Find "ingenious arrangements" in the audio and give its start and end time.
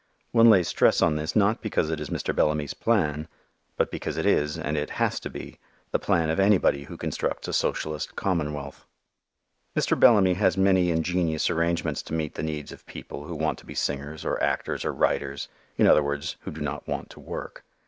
10.89-12.01